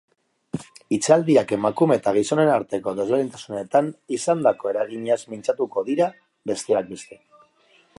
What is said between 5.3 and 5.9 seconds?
mintzatuko